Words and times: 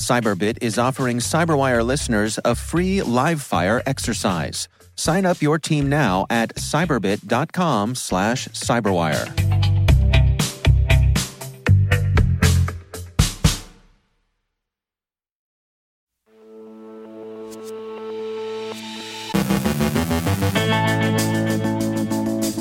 Cyberbit 0.00 0.58
is 0.62 0.78
offering 0.78 1.18
Cyberwire 1.18 1.84
listeners 1.84 2.38
a 2.44 2.54
free 2.54 3.02
live 3.02 3.42
fire 3.42 3.82
exercise. 3.84 4.66
Sign 4.96 5.26
up 5.26 5.42
your 5.42 5.58
team 5.58 5.88
now 5.90 6.26
at 6.30 6.54
cyberbit.com 6.56 7.94
slash 7.94 8.48
cyberwire. 8.48 9.28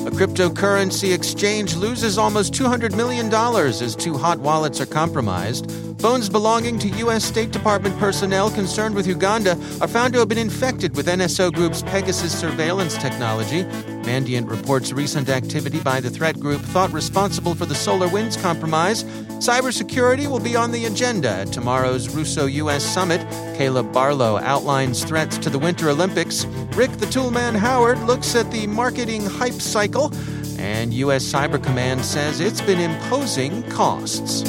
A 0.06 0.12
cryptocurrency 0.12 1.14
exchange 1.16 1.76
loses 1.76 2.18
almost 2.18 2.54
$200 2.54 2.96
million 2.96 3.34
as 3.34 3.96
two 3.96 4.18
hot 4.18 4.40
wallets 4.40 4.82
are 4.82 4.86
compromised. 4.86 5.89
Phones 6.00 6.30
belonging 6.30 6.80
to 6.80 6.88
U.S. 7.00 7.26
State 7.26 7.52
Department 7.52 7.98
personnel 8.00 8.50
concerned 8.50 8.96
with 8.96 9.06
Uganda 9.06 9.52
are 9.82 9.88
found 9.88 10.14
to 10.14 10.20
have 10.20 10.30
been 10.30 10.38
infected 10.38 10.96
with 10.96 11.08
NSO 11.08 11.52
Group's 11.52 11.82
Pegasus 11.82 12.38
surveillance 12.38 12.98
technology. 12.98 13.66
Mandiant 14.04 14.50
reports 14.50 14.94
recent 14.94 15.28
activity 15.28 15.82
by 15.82 16.00
the 16.00 16.10
threat 16.10 16.40
group 16.40 16.62
thought 16.62 16.94
responsible 16.94 17.54
for 17.54 17.66
the 17.66 17.74
SolarWinds 17.74 18.42
compromise. 18.42 19.04
Cybersecurity 19.44 20.28
will 20.28 20.40
be 20.40 20.56
on 20.56 20.72
the 20.72 20.86
agenda 20.86 21.30
at 21.30 21.52
tomorrow's 21.52 22.08
Russo 22.16 22.46
U.S. 22.46 22.82
summit. 22.86 23.20
Caleb 23.58 23.92
Barlow 23.92 24.38
outlines 24.38 25.04
threats 25.04 25.38
to 25.40 25.50
the 25.50 25.60
Winter 25.60 25.90
Olympics. 25.90 26.46
Rick 26.76 26.92
the 26.92 27.08
Toolman 27.08 27.58
Howard 27.58 28.00
looks 28.04 28.36
at 28.36 28.50
the 28.52 28.68
marketing 28.68 29.26
hype 29.26 29.52
cycle. 29.52 30.14
And 30.58 30.94
U.S. 30.94 31.26
Cyber 31.26 31.62
Command 31.62 32.06
says 32.06 32.40
it's 32.40 32.62
been 32.62 32.80
imposing 32.80 33.64
costs. 33.70 34.44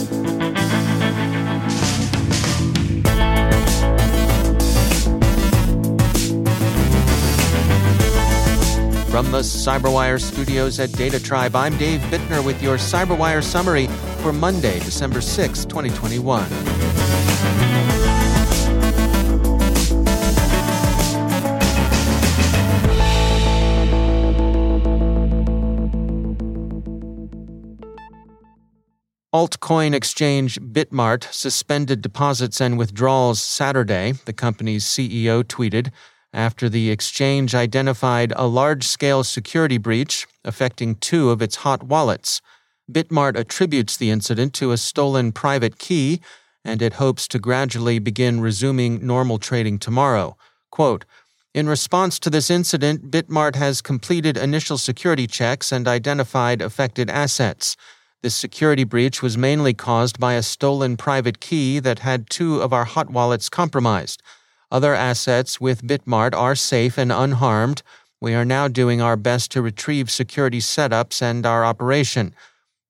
From 9.11 9.33
the 9.33 9.41
Cyberwire 9.41 10.21
studios 10.21 10.79
at 10.79 10.91
DataTribe, 10.91 11.57
I'm 11.57 11.77
Dave 11.79 11.99
Bittner 12.03 12.47
with 12.47 12.63
your 12.63 12.77
Cyberwire 12.77 13.43
summary 13.43 13.89
for 14.23 14.33
Monday, 14.33 14.79
December 14.79 15.21
6, 15.21 15.65
2021. 15.65 16.45
Altcoin 29.35 29.93
exchange 29.93 30.61
Bitmart 30.61 31.25
suspended 31.33 32.01
deposits 32.01 32.61
and 32.61 32.79
withdrawals 32.79 33.43
Saturday, 33.43 34.13
the 34.25 34.33
company's 34.33 34.85
CEO 34.85 35.43
tweeted 35.43 35.91
after 36.33 36.69
the 36.69 36.91
exchange 36.91 37.55
identified 37.55 38.33
a 38.37 38.47
large 38.47 38.87
scale 38.87 39.25
security 39.25 39.79
breach 39.79 40.27
affecting 40.45 40.95
two 40.95 41.31
of 41.31 41.43
its 41.43 41.57
hot 41.57 41.83
wallets. 41.83 42.41
Bitmart 42.91 43.37
attributes 43.37 43.97
the 43.97 44.11
incident 44.11 44.55
to 44.55 44.73
a 44.73 44.77
stolen 44.77 45.33
private 45.33 45.79
key, 45.79 46.21
and 46.65 46.83
it 46.83 46.95
hopes 46.95 47.27
to 47.29 47.39
gradually 47.39 47.99
begin 47.99 48.41
resuming 48.41 49.05
normal 49.07 49.39
trading 49.39 49.79
tomorrow. 49.79 50.37
Quote, 50.71 51.05
in 51.53 51.69
response 51.69 52.21
to 52.21 52.31
this 52.31 52.49
incident, 52.49 53.11
Bitmart 53.11 53.57
has 53.57 53.83
completed 53.83 54.37
initial 54.37 54.79
security 54.79 55.27
checks 55.27 55.73
and 55.73 55.89
identified 55.89 56.63
affected 56.63 57.11
assets. 57.11 57.77
This 58.23 58.37
security 58.37 58.85
breach 58.85 59.21
was 59.21 59.37
mainly 59.37 59.75
caused 59.75 60.21
by 60.21 60.35
a 60.35 60.45
stolen 60.45 60.97
private 60.97 61.41
key 61.41 61.81
that 61.81 62.01
had 62.01 62.31
two 62.31 62.61
of 62.61 62.73
our 62.73 62.85
hot 62.85 63.11
wallets 63.11 63.49
compromised. 63.49 64.23
Other 64.71 64.95
assets 64.95 65.61
with 65.61 65.87
Bitmart 65.87 66.33
are 66.35 66.55
safe 66.55 66.97
and 66.97 67.11
unharmed. 67.11 67.83
We 68.21 68.35
are 68.35 68.45
now 68.45 68.69
doing 68.69 69.01
our 69.01 69.17
best 69.17 69.51
to 69.53 69.63
retrieve 69.63 70.11
security 70.11 70.61
setups 70.61 71.21
and 71.21 71.45
our 71.45 71.65
operation. 71.65 72.35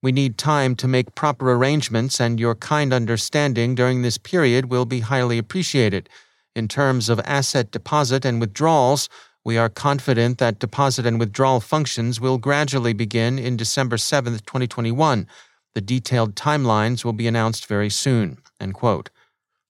We 0.02 0.12
need 0.12 0.36
time 0.36 0.76
to 0.76 0.88
make 0.88 1.14
proper 1.14 1.52
arrangements, 1.52 2.20
and 2.20 2.38
your 2.38 2.54
kind 2.54 2.92
understanding 2.92 3.74
during 3.74 4.02
this 4.02 4.18
period 4.18 4.66
will 4.66 4.84
be 4.84 5.00
highly 5.00 5.38
appreciated. 5.38 6.08
In 6.54 6.68
terms 6.68 7.08
of 7.08 7.20
asset 7.20 7.70
deposit 7.70 8.24
and 8.24 8.40
withdrawals, 8.40 9.08
we 9.44 9.56
are 9.56 9.70
confident 9.70 10.36
that 10.38 10.58
deposit 10.58 11.06
and 11.06 11.18
withdrawal 11.18 11.60
functions 11.60 12.20
will 12.20 12.36
gradually 12.36 12.92
begin 12.92 13.38
in 13.38 13.56
December 13.56 13.96
7, 13.96 14.34
2021. 14.34 15.26
The 15.74 15.80
detailed 15.80 16.34
timelines 16.34 17.04
will 17.04 17.14
be 17.14 17.26
announced 17.26 17.66
very 17.66 17.88
soon. 17.88 18.38
End 18.60 18.74
quote. 18.74 19.08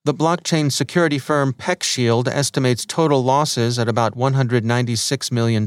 The 0.03 0.15
blockchain 0.15 0.73
security 0.73 1.19
firm 1.19 1.53
PeckShield 1.53 2.27
estimates 2.27 2.87
total 2.87 3.23
losses 3.23 3.79
at 3.79 3.87
about 3.87 4.17
$196 4.17 5.31
million. 5.31 5.67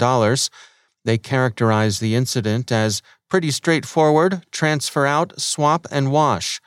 They 1.05 1.19
characterize 1.19 1.99
the 1.99 2.15
incident 2.15 2.71
as 2.71 3.03
pretty 3.29 3.51
straightforward 3.51 4.43
transfer 4.49 5.05
out, 5.05 5.39
swap, 5.39 5.85
and 5.91 6.11
wash. 6.11 6.59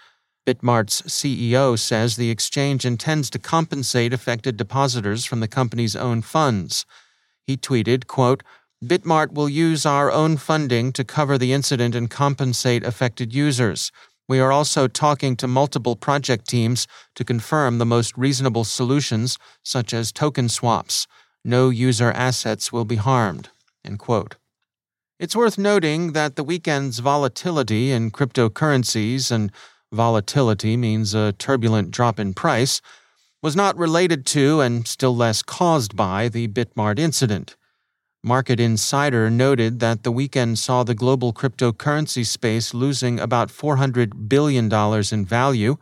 Bitmart's 0.47 1.03
CEO 1.03 1.77
says 1.77 2.15
the 2.15 2.31
exchange 2.31 2.84
intends 2.84 3.28
to 3.31 3.38
compensate 3.41 4.12
affected 4.12 4.56
depositors 4.56 5.25
from 5.25 5.41
the 5.41 5.48
company's 5.48 5.97
own 5.97 6.22
funds. 6.22 6.87
He 7.48 7.56
tweeted, 7.56 8.06
quote, 8.06 8.44
Bitmart 8.84 9.33
will 9.33 9.48
use 9.48 9.84
our 9.84 10.12
own 10.12 10.37
funding 10.37 10.93
to 10.93 11.03
cover 11.03 11.37
the 11.37 11.53
incident 11.53 11.97
and 11.97 12.09
compensate 12.09 12.84
affected 12.84 13.34
users. 13.34 13.91
We 14.28 14.41
are 14.41 14.50
also 14.50 14.88
talking 14.88 15.37
to 15.37 15.47
multiple 15.47 15.94
project 15.94 16.48
teams 16.48 16.88
to 17.14 17.25
confirm 17.25 17.78
the 17.78 17.87
most 17.87 18.16
reasonable 18.19 18.64
solutions, 18.64 19.38
such 19.62 19.94
as 19.94 20.10
token 20.10 20.48
swaps. 20.48 21.06
No 21.44 21.70
user 21.70 22.10
assets 22.10 22.72
will 22.72 22.84
be 22.84 22.97
harmed. 22.97 23.50
It's 25.19 25.36
worth 25.36 25.56
noting 25.56 26.12
that 26.12 26.34
the 26.34 26.42
weekend's 26.42 26.98
volatility 26.98 27.92
in 27.92 28.10
cryptocurrencies, 28.10 29.31
and 29.31 29.53
volatility 29.92 30.76
means 30.76 31.15
a 31.15 31.32
turbulent 31.32 31.92
drop 31.92 32.19
in 32.19 32.34
price, 32.34 32.82
was 33.42 33.54
not 33.54 33.78
related 33.78 34.26
to 34.26 34.60
and 34.60 34.88
still 34.88 35.15
less 35.15 35.42
caused 35.42 35.94
by 35.94 36.28
the 36.28 36.48
Bitmart 36.48 36.98
incident. 36.98 37.54
Market 38.26 38.59
Insider 38.59 39.31
noted 39.31 39.78
that 39.78 40.03
the 40.03 40.10
weekend 40.10 40.59
saw 40.59 40.82
the 40.82 40.97
global 40.97 41.33
cryptocurrency 41.33 42.27
space 42.27 42.74
losing 42.74 43.21
about 43.21 43.51
$400 43.51 44.28
billion 44.28 44.68
in 45.12 45.24
value. 45.24 45.77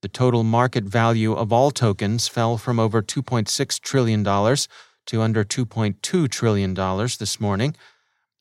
The 0.00 0.08
total 0.08 0.44
market 0.44 0.84
value 0.84 1.32
of 1.32 1.52
all 1.52 1.72
tokens 1.72 2.28
fell 2.28 2.58
from 2.58 2.78
over 2.78 3.02
$2.6 3.02 3.80
trillion 3.80 4.22
to 4.22 5.20
under 5.20 5.42
$2.2 5.42 6.30
trillion 6.30 6.74
this 6.74 7.40
morning. 7.40 7.74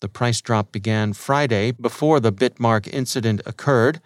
The 0.01 0.09
price 0.09 0.41
drop 0.41 0.71
began 0.71 1.13
Friday 1.13 1.71
before 1.71 2.19
the 2.19 2.31
Bitmart 2.31 2.87
incident 2.93 3.41
occurred. 3.47 3.99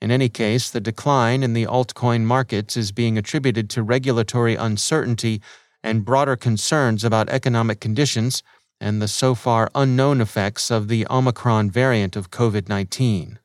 In 0.00 0.10
any 0.10 0.28
case, 0.28 0.70
the 0.70 0.80
decline 0.80 1.44
in 1.44 1.52
the 1.52 1.66
altcoin 1.66 2.22
markets 2.22 2.76
is 2.76 2.90
being 2.90 3.16
attributed 3.16 3.70
to 3.70 3.84
regulatory 3.84 4.56
uncertainty 4.56 5.40
and 5.84 6.04
broader 6.04 6.34
concerns 6.34 7.04
about 7.04 7.28
economic 7.28 7.78
conditions 7.78 8.42
and 8.82 9.00
the 9.00 9.08
so 9.08 9.34
far 9.34 9.70
unknown 9.74 10.20
effects 10.20 10.70
of 10.70 10.88
the 10.88 11.06
Omicron 11.08 11.70
variant 11.70 12.16
of 12.16 12.30
COVID 12.30 12.68
19. 12.68 13.38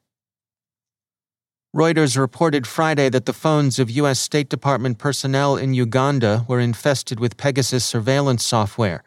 Reuters 1.75 2.17
reported 2.17 2.65
Friday 2.65 3.07
that 3.09 3.27
the 3.27 3.33
phones 3.33 3.77
of 3.77 3.91
U.S. 3.91 4.19
State 4.19 4.49
Department 4.49 4.97
personnel 4.97 5.55
in 5.55 5.75
Uganda 5.75 6.43
were 6.47 6.59
infested 6.59 7.19
with 7.19 7.37
Pegasus 7.37 7.85
surveillance 7.85 8.43
software. 8.43 9.03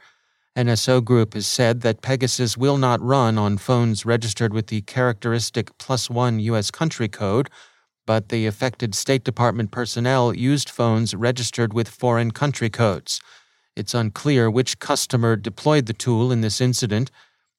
NSO 0.56 1.04
Group 1.04 1.34
has 1.34 1.48
said 1.48 1.80
that 1.80 2.00
Pegasus 2.00 2.56
will 2.56 2.78
not 2.78 3.00
run 3.00 3.36
on 3.36 3.58
phones 3.58 4.06
registered 4.06 4.52
with 4.52 4.68
the 4.68 4.82
characteristic 4.82 5.76
plus 5.78 6.08
one 6.08 6.38
U.S. 6.40 6.70
country 6.70 7.08
code, 7.08 7.50
but 8.06 8.28
the 8.28 8.46
affected 8.46 8.94
State 8.94 9.24
Department 9.24 9.72
personnel 9.72 10.32
used 10.34 10.70
phones 10.70 11.14
registered 11.14 11.72
with 11.72 11.88
foreign 11.88 12.30
country 12.30 12.70
codes. 12.70 13.20
It's 13.80 13.94
unclear 13.94 14.50
which 14.50 14.78
customer 14.78 15.36
deployed 15.36 15.86
the 15.86 15.94
tool 15.94 16.30
in 16.30 16.42
this 16.42 16.60
incident. 16.60 17.10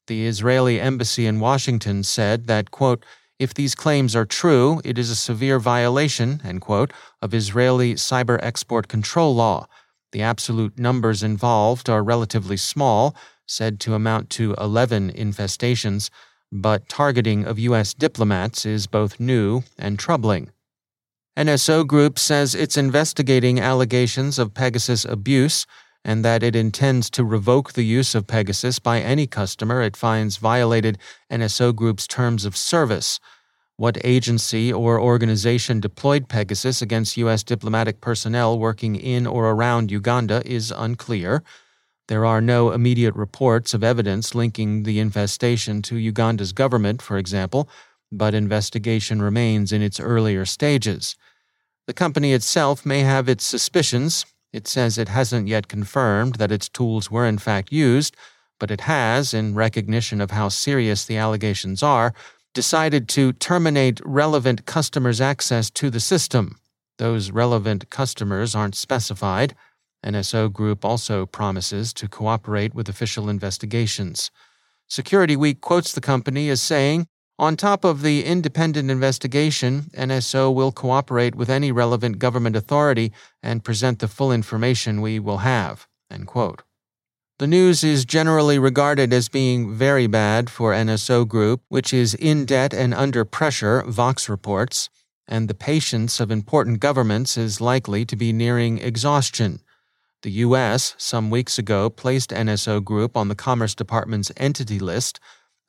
The 0.05 0.27
Israeli 0.27 0.79
embassy 0.79 1.25
in 1.25 1.39
Washington 1.39 2.03
said 2.03 2.45
that, 2.45 2.69
quote, 2.69 3.03
if 3.39 3.55
these 3.55 3.73
claims 3.73 4.15
are 4.15 4.23
true, 4.23 4.81
it 4.85 4.99
is 4.99 5.09
a 5.09 5.15
severe 5.15 5.57
violation, 5.57 6.39
end 6.43 6.61
quote, 6.61 6.93
of 7.23 7.33
Israeli 7.33 7.95
cyber 7.95 8.37
export 8.43 8.87
control 8.87 9.33
law. 9.33 9.65
The 10.11 10.21
absolute 10.21 10.77
numbers 10.77 11.23
involved 11.23 11.89
are 11.89 12.03
relatively 12.03 12.57
small, 12.57 13.15
said 13.47 13.79
to 13.79 13.95
amount 13.95 14.29
to 14.37 14.53
11 14.59 15.13
infestations, 15.13 16.11
but 16.51 16.87
targeting 16.87 17.45
of 17.45 17.57
U.S. 17.57 17.95
diplomats 17.95 18.63
is 18.63 18.85
both 18.85 19.19
new 19.19 19.63
and 19.75 19.97
troubling. 19.97 20.51
NSO 21.35 21.87
Group 21.87 22.19
says 22.19 22.53
it's 22.53 22.77
investigating 22.77 23.59
allegations 23.59 24.37
of 24.37 24.53
Pegasus 24.53 25.03
abuse 25.03 25.65
and 26.03 26.25
that 26.25 26.43
it 26.43 26.55
intends 26.55 27.09
to 27.11 27.23
revoke 27.23 27.73
the 27.73 27.85
use 27.85 28.15
of 28.15 28.27
Pegasus 28.27 28.79
by 28.79 28.99
any 28.99 29.27
customer 29.27 29.81
it 29.81 29.95
finds 29.95 30.37
violated 30.37 30.97
NSO 31.31 31.75
Group's 31.75 32.07
terms 32.07 32.45
of 32.45 32.57
service. 32.57 33.19
What 33.77 34.03
agency 34.03 34.71
or 34.71 34.99
organization 34.99 35.79
deployed 35.79 36.29
Pegasus 36.29 36.81
against 36.81 37.17
U.S. 37.17 37.43
diplomatic 37.43 38.01
personnel 38.01 38.59
working 38.59 38.95
in 38.95 39.25
or 39.25 39.49
around 39.49 39.91
Uganda 39.91 40.41
is 40.45 40.71
unclear. 40.71 41.43
There 42.07 42.25
are 42.25 42.41
no 42.41 42.71
immediate 42.71 43.15
reports 43.15 43.73
of 43.73 43.83
evidence 43.83 44.35
linking 44.35 44.83
the 44.83 44.99
infestation 44.99 45.81
to 45.83 45.95
Uganda's 45.95 46.51
government, 46.51 47.01
for 47.01 47.17
example, 47.17 47.69
but 48.11 48.33
investigation 48.33 49.21
remains 49.21 49.71
in 49.71 49.81
its 49.81 49.99
earlier 49.99 50.45
stages. 50.45 51.15
The 51.87 51.93
company 51.93 52.33
itself 52.33 52.85
may 52.85 52.99
have 52.99 53.29
its 53.29 53.45
suspicions. 53.45 54.25
It 54.53 54.67
says 54.67 54.97
it 54.97 55.07
hasn't 55.07 55.47
yet 55.47 55.67
confirmed 55.67 56.35
that 56.35 56.51
its 56.51 56.67
tools 56.67 57.09
were 57.09 57.25
in 57.25 57.37
fact 57.37 57.71
used, 57.71 58.15
but 58.59 58.71
it 58.71 58.81
has, 58.81 59.33
in 59.33 59.55
recognition 59.55 60.21
of 60.21 60.31
how 60.31 60.49
serious 60.49 61.05
the 61.05 61.17
allegations 61.17 61.81
are, 61.81 62.13
decided 62.53 63.07
to 63.09 63.33
terminate 63.33 64.01
relevant 64.03 64.65
customers' 64.65 65.21
access 65.21 65.69
to 65.71 65.89
the 65.89 65.99
system. 65.99 66.59
Those 66.97 67.31
relevant 67.31 67.89
customers 67.89 68.53
aren't 68.53 68.75
specified. 68.75 69.55
NSO 70.05 70.51
Group 70.51 70.83
also 70.83 71.25
promises 71.25 71.93
to 71.93 72.07
cooperate 72.07 72.75
with 72.75 72.89
official 72.89 73.29
investigations. 73.29 74.31
Security 74.87 75.35
Week 75.35 75.61
quotes 75.61 75.93
the 75.93 76.01
company 76.01 76.49
as 76.49 76.61
saying, 76.61 77.07
on 77.39 77.57
top 77.57 77.83
of 77.83 78.01
the 78.01 78.23
independent 78.23 78.91
investigation, 78.91 79.89
NSO 79.93 80.53
will 80.53 80.71
cooperate 80.71 81.35
with 81.35 81.49
any 81.49 81.71
relevant 81.71 82.19
government 82.19 82.55
authority 82.55 83.11
and 83.41 83.63
present 83.63 83.99
the 83.99 84.07
full 84.07 84.31
information 84.31 85.01
we 85.01 85.19
will 85.19 85.39
have. 85.39 85.87
The 87.39 87.47
news 87.47 87.83
is 87.83 88.05
generally 88.05 88.59
regarded 88.59 89.11
as 89.11 89.27
being 89.27 89.73
very 89.73 90.05
bad 90.05 90.49
for 90.49 90.73
NSO 90.73 91.27
Group, 91.27 91.63
which 91.69 91.91
is 91.91 92.13
in 92.13 92.45
debt 92.45 92.73
and 92.73 92.93
under 92.93 93.25
pressure, 93.25 93.83
Vox 93.87 94.29
reports, 94.29 94.89
and 95.27 95.47
the 95.47 95.55
patience 95.55 96.19
of 96.19 96.29
important 96.29 96.79
governments 96.79 97.37
is 97.37 97.59
likely 97.59 98.05
to 98.05 98.15
be 98.15 98.31
nearing 98.31 98.77
exhaustion. 98.77 99.61
The 100.21 100.31
U.S., 100.45 100.93
some 100.99 101.31
weeks 101.31 101.57
ago, 101.57 101.89
placed 101.89 102.29
NSO 102.29 102.83
Group 102.83 103.17
on 103.17 103.27
the 103.27 103.33
Commerce 103.33 103.73
Department's 103.73 104.31
entity 104.37 104.77
list, 104.77 105.19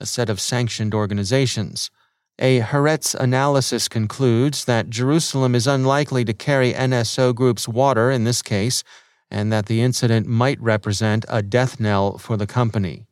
a 0.03 0.07
set 0.07 0.29
of 0.29 0.41
sanctioned 0.41 0.93
organizations. 0.93 1.91
A 2.39 2.61
Haaretz 2.61 3.15
analysis 3.15 3.89
concludes 3.89 4.65
that 4.65 4.91
Jerusalem 4.91 5.55
is 5.55 5.69
unlikely 5.69 6.25
to 6.25 6.33
carry 6.35 6.73
NSO 6.73 7.33
Group's 7.33 7.69
water 7.69 8.11
in 8.11 8.25
this 8.25 8.43
case 8.43 8.83
and 9.31 9.53
that 9.53 9.67
the 9.67 9.81
incident 9.81 10.27
might 10.27 10.61
represent 10.61 11.25
a 11.29 11.41
death 11.41 11.79
knell 11.79 12.19
for 12.19 12.37
the 12.37 12.47
company. 12.47 13.07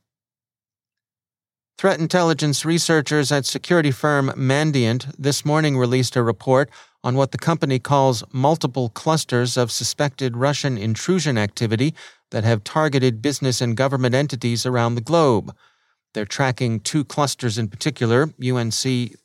Threat 1.78 2.00
intelligence 2.00 2.64
researchers 2.64 3.32
at 3.32 3.46
security 3.46 3.90
firm 3.90 4.30
Mandiant 4.36 5.14
this 5.16 5.44
morning 5.44 5.78
released 5.78 6.16
a 6.16 6.22
report 6.22 6.68
on 7.02 7.14
what 7.14 7.30
the 7.30 7.38
company 7.38 7.78
calls 7.78 8.24
multiple 8.32 8.90
clusters 8.90 9.56
of 9.56 9.70
suspected 9.70 10.36
Russian 10.36 10.76
intrusion 10.76 11.38
activity 11.38 11.94
that 12.32 12.44
have 12.44 12.64
targeted 12.64 13.22
business 13.22 13.60
and 13.60 13.76
government 13.76 14.14
entities 14.14 14.66
around 14.66 14.94
the 14.94 15.00
globe. 15.00 15.54
They're 16.12 16.24
tracking 16.24 16.80
two 16.80 17.04
clusters 17.04 17.56
in 17.56 17.68
particular, 17.68 18.30
UNC 18.42 18.72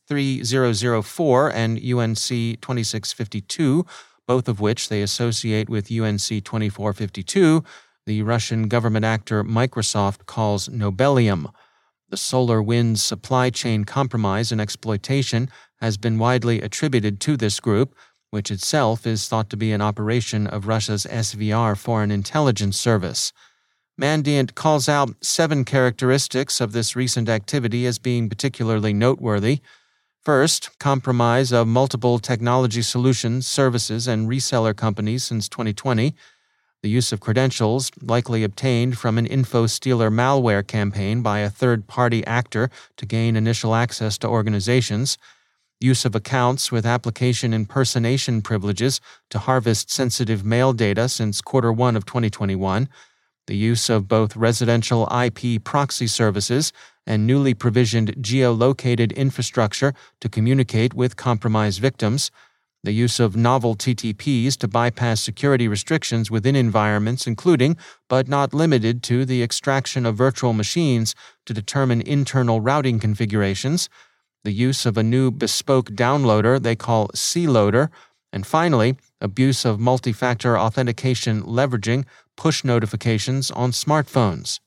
3004 0.08 1.52
and 1.52 1.78
UNC 1.78 2.18
2652, 2.18 3.86
both 4.28 4.48
of 4.48 4.60
which 4.60 4.90
they 4.90 5.02
associate 5.02 5.70
with 5.70 5.92
UNC 5.92 6.20
2452, 6.20 7.64
the 8.06 8.22
Russian 8.22 8.68
government 8.68 9.04
actor 9.04 9.44
Microsoft 9.44 10.28
calls 10.28 10.70
Nobelium. 10.70 11.52
The 12.10 12.18
SolarWinds 12.18 13.00
supply 13.00 13.50
chain 13.50 13.84
compromise 13.84 14.52
and 14.52 14.62
exploitation 14.62 15.50
has 15.82 15.98
been 15.98 16.20
widely 16.20 16.62
attributed 16.62 17.20
to 17.22 17.36
this 17.36 17.60
group, 17.60 17.96
which 18.30 18.52
itself 18.52 19.08
is 19.08 19.28
thought 19.28 19.50
to 19.50 19.58
be 19.58 19.72
an 19.72 19.82
operation 19.82 20.46
of 20.46 20.68
Russia's 20.68 21.08
SVR 21.10 21.76
Foreign 21.76 22.12
Intelligence 22.12 22.80
Service. 22.80 23.34
Mandiant 24.00 24.56
calls 24.56 24.90
out 24.90 25.16
seven 25.24 25.64
characteristics 25.64 26.60
of 26.60 26.74
this 26.74 26.98
recent 26.98 27.30
activity 27.30 27.86
as 27.86 27.98
being 27.98 28.28
particularly 28.28 28.92
noteworthy. 28.92 29.60
First, 30.22 30.78
compromise 30.80 31.54
of 31.54 31.68
multiple 31.68 32.20
technology 32.20 32.82
solutions, 32.82 33.48
services, 33.48 34.06
and 34.06 34.28
reseller 34.28 34.76
companies 34.76 35.24
since 35.24 35.48
2020. 35.48 36.14
The 36.82 36.90
use 36.90 37.14
of 37.14 37.22
credentials, 37.22 37.90
likely 38.02 38.44
obtained 38.44 38.98
from 38.98 39.18
an 39.18 39.26
info 39.26 39.66
stealer 39.66 40.12
malware 40.12 40.68
campaign 40.68 41.22
by 41.22 41.40
a 41.40 41.50
third 41.50 41.88
party 41.88 42.26
actor 42.28 42.70
to 42.98 43.06
gain 43.06 43.38
initial 43.38 43.74
access 43.74 44.18
to 44.18 44.28
organizations. 44.28 45.18
Use 45.80 46.04
of 46.04 46.16
accounts 46.16 46.70
with 46.70 46.86
application 46.86 47.54
impersonation 47.54 48.42
privileges 48.42 49.00
to 49.30 49.40
harvest 49.40 49.90
sensitive 49.90 50.44
mail 50.44 50.74
data 50.74 51.08
since 51.08 51.40
quarter 51.40 51.72
one 51.72 51.96
of 51.96 52.06
2021 52.06 52.90
the 53.48 53.56
use 53.56 53.90
of 53.90 54.08
both 54.08 54.36
residential 54.36 55.08
IP 55.12 55.64
proxy 55.64 56.08
services 56.08 56.74
and 57.06 57.28
newly 57.28 57.54
provisioned 57.54 58.16
geolocated 58.18 59.16
infrastructure 59.16 59.94
to 60.20 60.30
communicate 60.30 60.94
with 60.94 61.16
compromised 61.16 61.80
victims, 61.80 62.32
the 62.84 62.92
use 62.92 63.20
of 63.20 63.36
novel 63.36 63.76
TTPs 63.76 64.58
to 64.58 64.68
bypass 64.68 65.22
security 65.22 65.68
restrictions 65.68 66.30
within 66.30 66.56
environments, 66.56 67.28
including, 67.28 67.78
but 68.08 68.28
not 68.28 68.54
limited 68.54 69.02
to, 69.04 69.26
the 69.26 69.42
extraction 69.42 70.06
of 70.06 70.16
virtual 70.16 70.54
machines 70.54 71.16
to 71.46 71.54
determine 71.54 72.02
internal 72.02 72.62
routing 72.62 73.00
configurations, 73.00 73.90
the 74.44 74.52
use 74.52 74.86
of 74.86 74.98
a 74.98 75.04
new 75.04 75.32
bespoke 75.32 75.90
downloader 75.92 76.62
they 76.62 76.76
call 76.76 77.08
Ceeloader, 77.10 77.90
and 78.32 78.46
finally, 78.46 78.98
abuse 79.20 79.66
of 79.66 79.80
multi 79.80 80.12
factor 80.12 80.58
authentication 80.58 81.42
leveraging 81.42 82.06
push 82.36 82.64
notifications 82.64 83.52
on 83.52 83.72
smartphones. 83.72 84.60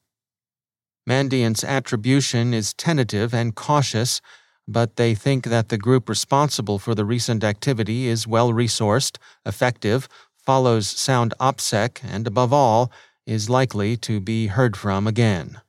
Mandiant's 1.06 1.64
attribution 1.64 2.52
is 2.52 2.74
tentative 2.74 3.32
and 3.32 3.54
cautious, 3.54 4.20
but 4.66 4.96
they 4.96 5.14
think 5.14 5.46
that 5.46 5.70
the 5.70 5.78
group 5.78 6.08
responsible 6.08 6.78
for 6.78 6.94
the 6.94 7.04
recent 7.04 7.42
activity 7.42 8.06
is 8.06 8.26
well 8.26 8.52
resourced, 8.52 9.16
effective, 9.46 10.08
follows 10.44 10.86
sound 10.86 11.32
OPSEC, 11.40 12.00
and 12.02 12.26
above 12.26 12.52
all, 12.52 12.92
is 13.26 13.48
likely 13.48 13.96
to 13.96 14.20
be 14.20 14.48
heard 14.48 14.76
from 14.76 15.06
again. 15.06 15.60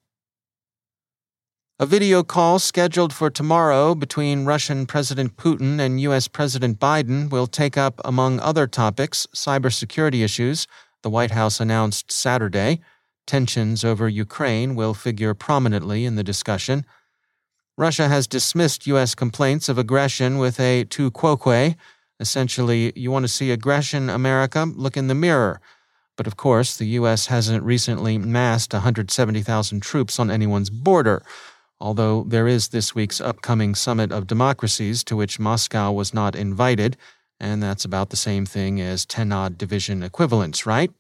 A 1.81 1.85
video 1.85 2.23
call 2.23 2.59
scheduled 2.59 3.13
for 3.13 3.29
tomorrow 3.29 3.95
between 3.95 4.43
Russian 4.43 4.85
President 4.85 5.37
Putin 5.37 5.79
and 5.79 6.01
U.S. 6.01 6.27
President 6.27 6.77
Biden 6.77 7.29
will 7.29 7.47
take 7.47 7.77
up, 7.77 8.01
among 8.03 8.41
other 8.41 8.67
topics, 8.67 9.27
cybersecurity 9.33 10.21
issues, 10.21 10.67
the 11.01 11.09
White 11.09 11.31
House 11.31 11.59
announced 11.59 12.11
Saturday. 12.11 12.81
Tensions 13.25 13.83
over 13.83 14.09
Ukraine 14.09 14.75
will 14.75 14.93
figure 14.93 15.33
prominently 15.33 16.05
in 16.05 16.15
the 16.15 16.23
discussion. 16.23 16.85
Russia 17.77 18.07
has 18.09 18.27
dismissed 18.27 18.87
U.S. 18.87 19.15
complaints 19.15 19.69
of 19.69 19.77
aggression 19.77 20.37
with 20.37 20.59
a 20.59 20.83
tu 20.83 21.09
quoque. 21.11 21.75
Essentially, 22.19 22.91
you 22.95 23.11
want 23.11 23.23
to 23.23 23.29
see 23.29 23.51
aggression, 23.51 24.09
America? 24.09 24.65
Look 24.75 24.97
in 24.97 25.07
the 25.07 25.15
mirror. 25.15 25.61
But 26.17 26.27
of 26.27 26.35
course, 26.35 26.75
the 26.75 26.87
U.S. 26.87 27.27
hasn't 27.27 27.63
recently 27.63 28.17
massed 28.17 28.73
170,000 28.73 29.79
troops 29.79 30.19
on 30.19 30.29
anyone's 30.29 30.69
border, 30.69 31.23
although 31.79 32.25
there 32.27 32.45
is 32.45 32.67
this 32.67 32.93
week's 32.93 33.21
upcoming 33.21 33.73
Summit 33.73 34.11
of 34.11 34.27
Democracies 34.27 35.01
to 35.05 35.15
which 35.15 35.39
Moscow 35.39 35.93
was 35.93 36.13
not 36.13 36.35
invited, 36.35 36.97
and 37.39 37.63
that's 37.63 37.86
about 37.86 38.10
the 38.10 38.15
same 38.15 38.46
thing 38.46 38.81
as 38.81 39.05
10 39.05 39.31
odd 39.31 39.58
division 39.58 40.03
equivalents, 40.03 40.65
right? 40.65 40.91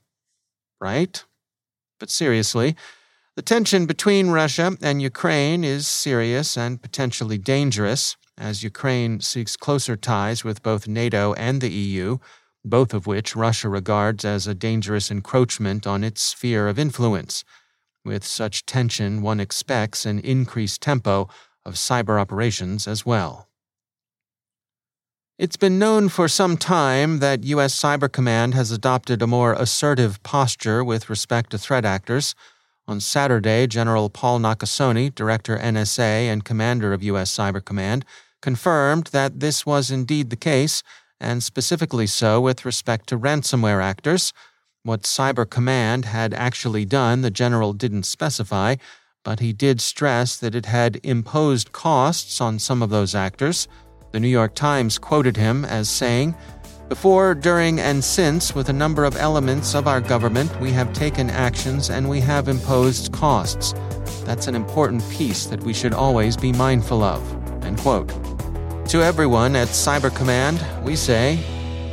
Right? 0.79 1.23
But 1.99 2.09
seriously, 2.09 2.75
The 3.35 3.43
tension 3.43 3.85
between 3.85 4.31
Russia 4.31 4.75
and 4.81 5.01
Ukraine 5.01 5.63
is 5.63 5.87
serious 5.87 6.57
and 6.57 6.81
potentially 6.81 7.37
dangerous 7.37 8.17
as 8.37 8.63
Ukraine 8.63 9.21
seeks 9.21 9.55
closer 9.55 9.95
ties 9.95 10.43
with 10.43 10.63
both 10.63 10.87
NATO 10.87 11.33
and 11.33 11.61
the 11.61 11.69
EU, 11.69 12.17
both 12.65 12.93
of 12.93 13.07
which 13.07 13.35
Russia 13.35 13.69
regards 13.69 14.25
as 14.25 14.47
a 14.47 14.53
dangerous 14.53 15.09
encroachment 15.11 15.87
on 15.87 16.03
its 16.03 16.21
sphere 16.21 16.67
of 16.67 16.79
influence. 16.79 17.43
With 18.03 18.25
such 18.25 18.65
tension, 18.65 19.21
one 19.21 19.39
expects 19.39 20.05
an 20.05 20.19
increased 20.19 20.81
tempo 20.81 21.29
of 21.65 21.75
cyber 21.75 22.19
operations 22.19 22.87
as 22.87 23.05
well. 23.05 23.48
It's 25.39 25.55
been 25.55 25.79
known 25.79 26.09
for 26.09 26.27
some 26.27 26.57
time 26.57 27.19
that 27.19 27.45
U.S. 27.45 27.73
Cyber 27.73 28.11
Command 28.11 28.53
has 28.55 28.71
adopted 28.71 29.21
a 29.21 29.27
more 29.27 29.53
assertive 29.53 30.21
posture 30.21 30.83
with 30.83 31.09
respect 31.09 31.51
to 31.51 31.57
threat 31.57 31.85
actors. 31.85 32.35
On 32.89 32.99
Saturday, 32.99 33.65
General 33.65 34.09
Paul 34.09 34.41
Nakasone, 34.41 35.15
Director 35.15 35.57
NSA 35.57 36.27
and 36.27 36.43
Commander 36.43 36.91
of 36.91 37.03
U.S. 37.03 37.33
Cyber 37.33 37.63
Command, 37.63 38.03
confirmed 38.41 39.11
that 39.13 39.39
this 39.39 39.65
was 39.65 39.89
indeed 39.89 40.29
the 40.29 40.35
case, 40.35 40.83
and 41.21 41.41
specifically 41.41 42.05
so 42.05 42.41
with 42.41 42.65
respect 42.65 43.07
to 43.07 43.17
ransomware 43.17 43.81
actors. 43.81 44.33
What 44.83 45.03
Cyber 45.03 45.49
Command 45.49 46.03
had 46.03 46.33
actually 46.33 46.83
done, 46.83 47.21
the 47.21 47.31
general 47.31 47.71
didn't 47.71 48.03
specify, 48.03 48.75
but 49.23 49.39
he 49.39 49.53
did 49.53 49.79
stress 49.79 50.37
that 50.37 50.53
it 50.53 50.65
had 50.65 50.99
imposed 51.01 51.71
costs 51.71 52.41
on 52.41 52.59
some 52.59 52.83
of 52.83 52.89
those 52.89 53.15
actors. 53.15 53.69
The 54.11 54.19
New 54.19 54.27
York 54.27 54.55
Times 54.55 54.97
quoted 54.97 55.37
him 55.37 55.65
as 55.65 55.87
saying, 55.87 56.33
Before, 56.87 57.35
during, 57.35 57.79
and 57.79 58.03
since, 58.03 58.55
with 58.55 58.69
a 58.69 58.73
number 58.73 59.03
of 59.05 59.15
elements 59.17 59.75
of 59.75 59.87
our 59.87 60.01
government, 60.01 60.59
we 60.59 60.71
have 60.71 60.91
taken 60.93 61.29
actions 61.29 61.91
and 61.91 62.09
we 62.09 62.19
have 62.21 62.47
imposed 62.47 63.13
costs. 63.13 63.73
That's 64.25 64.47
an 64.47 64.55
important 64.55 65.07
piece 65.11 65.45
that 65.45 65.61
we 65.61 65.73
should 65.73 65.93
always 65.93 66.35
be 66.35 66.51
mindful 66.51 67.03
of. 67.03 67.21
End 67.63 67.77
quote. 67.77 68.09
To 68.89 69.03
everyone 69.03 69.55
at 69.55 69.67
Cyber 69.67 70.15
Command, 70.15 70.59
we 70.83 70.95
say, 70.95 71.39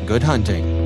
good 0.07 0.23
hunting. 0.23 0.86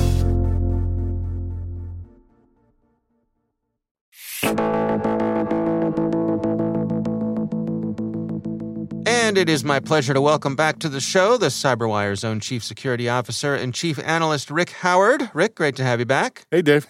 And 9.21 9.37
it 9.37 9.49
is 9.49 9.63
my 9.63 9.79
pleasure 9.79 10.15
to 10.15 10.19
welcome 10.19 10.55
back 10.55 10.79
to 10.79 10.89
the 10.89 10.99
show 10.99 11.37
the 11.37 11.45
CyberWire's 11.45 12.23
own 12.23 12.39
Chief 12.39 12.63
Security 12.63 13.07
Officer 13.07 13.53
and 13.53 13.71
Chief 13.71 13.99
Analyst 13.99 14.49
Rick 14.49 14.71
Howard. 14.71 15.29
Rick, 15.35 15.53
great 15.53 15.75
to 15.75 15.83
have 15.83 15.99
you 15.99 16.07
back. 16.07 16.47
Hey, 16.49 16.63
Dave. 16.63 16.87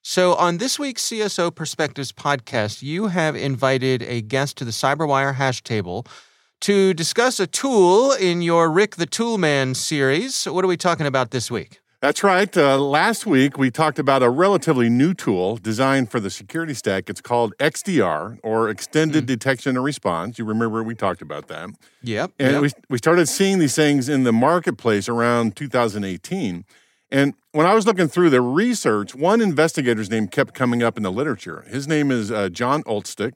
So, 0.00 0.34
on 0.36 0.56
this 0.56 0.78
week's 0.78 1.02
CSO 1.02 1.54
Perspectives 1.54 2.10
podcast, 2.10 2.82
you 2.82 3.08
have 3.08 3.36
invited 3.36 4.02
a 4.04 4.22
guest 4.22 4.56
to 4.56 4.64
the 4.64 4.70
CyberWire 4.70 5.34
hash 5.34 5.62
table 5.62 6.06
to 6.62 6.94
discuss 6.94 7.38
a 7.38 7.46
tool 7.46 8.12
in 8.12 8.40
your 8.40 8.70
Rick 8.70 8.96
the 8.96 9.06
Toolman 9.06 9.76
series. 9.76 10.46
What 10.46 10.64
are 10.64 10.68
we 10.68 10.78
talking 10.78 11.06
about 11.06 11.32
this 11.32 11.50
week? 11.50 11.80
That's 12.00 12.22
right. 12.22 12.56
Uh, 12.56 12.78
last 12.78 13.26
week, 13.26 13.58
we 13.58 13.72
talked 13.72 13.98
about 13.98 14.22
a 14.22 14.30
relatively 14.30 14.88
new 14.88 15.14
tool 15.14 15.56
designed 15.56 16.12
for 16.12 16.20
the 16.20 16.30
security 16.30 16.72
stack. 16.72 17.10
It's 17.10 17.20
called 17.20 17.54
XDR, 17.58 18.38
or 18.44 18.70
Extended 18.70 19.24
mm. 19.24 19.26
Detection 19.26 19.76
and 19.76 19.84
Response. 19.84 20.38
You 20.38 20.44
remember 20.44 20.84
we 20.84 20.94
talked 20.94 21.22
about 21.22 21.48
that. 21.48 21.70
Yep. 22.04 22.32
And 22.38 22.52
yep. 22.52 22.62
We, 22.62 22.70
we 22.88 22.98
started 22.98 23.26
seeing 23.26 23.58
these 23.58 23.74
things 23.74 24.08
in 24.08 24.22
the 24.22 24.32
marketplace 24.32 25.08
around 25.08 25.56
2018. 25.56 26.64
And 27.10 27.34
when 27.50 27.66
I 27.66 27.74
was 27.74 27.84
looking 27.84 28.06
through 28.06 28.30
the 28.30 28.42
research, 28.42 29.16
one 29.16 29.40
investigator's 29.40 30.08
name 30.08 30.28
kept 30.28 30.54
coming 30.54 30.84
up 30.84 30.96
in 30.96 31.02
the 31.02 31.10
literature. 31.10 31.64
His 31.68 31.88
name 31.88 32.12
is 32.12 32.30
uh, 32.30 32.48
John 32.48 32.84
Oltsik. 32.84 33.32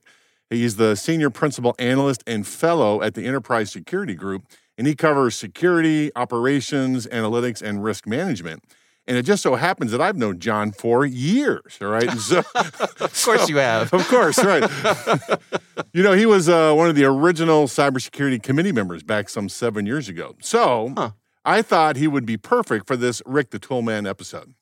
He's 0.50 0.76
the 0.76 0.95
senior 0.95 1.31
principal 1.31 1.75
analyst 1.81 2.23
and 2.28 2.47
fellow 2.47 3.02
at 3.02 3.14
the 3.14 3.25
Enterprise 3.25 3.73
Security 3.73 4.14
Group 4.14 4.45
and 4.79 4.87
he 4.87 4.95
covers 4.95 5.37
security, 5.37 6.11
operations, 6.17 7.07
analytics, 7.09 7.62
and 7.62 7.83
risk 7.83 8.07
management. 8.07 8.64
And 9.07 9.17
it 9.17 9.25
just 9.25 9.43
so 9.43 9.57
happens 9.57 9.91
that 9.91 10.00
I've 10.00 10.17
known 10.17 10.38
John 10.38 10.71
for 10.71 11.05
years, 11.05 11.79
all 11.81 11.88
right? 11.88 12.09
So, 12.12 12.38
of 12.55 12.99
course 12.99 13.43
so, 13.43 13.47
you 13.49 13.57
have. 13.57 13.93
Of 14.02 14.07
course, 14.09 14.43
right. 14.43 14.62
you 15.93 16.02
know, 16.05 16.12
he 16.12 16.25
was 16.25 16.49
uh, 16.49 16.73
one 16.73 16.88
of 16.88 16.95
the 16.95 17.05
original 17.05 17.67
cybersecurity 17.67 18.41
committee 18.43 18.71
members 18.71 19.02
back 19.02 19.29
some 19.29 19.49
seven 19.49 19.87
years 19.87 20.09
ago. 20.09 20.37
So 20.41 20.93
huh. 20.97 21.11
I 21.45 21.62
thought 21.62 21.97
he 21.97 22.07
would 22.07 22.25
be 22.25 22.37
perfect 22.37 22.87
for 22.87 22.97
this 22.97 23.21
Rick 23.26 23.50
the 23.50 23.59
Toolman 23.59 24.09
episode. 24.09 24.55